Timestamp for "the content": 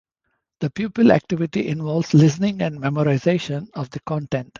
3.91-4.49